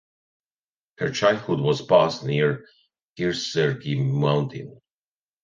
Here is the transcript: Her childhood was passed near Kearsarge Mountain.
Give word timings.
Her 0.97 1.11
childhood 1.11 1.59
was 1.59 1.83
passed 1.85 2.23
near 2.23 2.65
Kearsarge 3.17 3.85
Mountain. 3.97 4.81